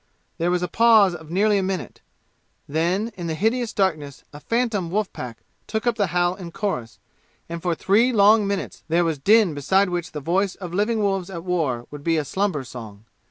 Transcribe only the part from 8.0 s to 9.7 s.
long minutes there was din